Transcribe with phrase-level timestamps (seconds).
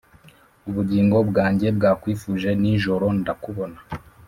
[0.69, 3.77] Ubugingo bwanjye bwakwifuje nijoro ndakubona